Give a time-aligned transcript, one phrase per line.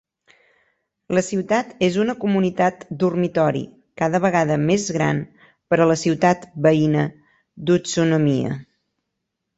[1.17, 3.61] La ciutat és una comunitat dormitori
[4.03, 5.23] cada vegada més gran
[5.73, 7.05] per a la ciutat veïna
[7.69, 8.61] d'Utsunomiya.